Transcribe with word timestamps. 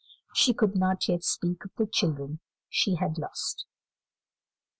She 0.33 0.55
could 0.55 0.75
not 0.75 1.07
yet 1.07 1.23
speak 1.23 1.63
of 1.63 1.69
the 1.77 1.85
children 1.85 2.39
she 2.71 2.95
had 2.95 3.19
lost. 3.19 3.67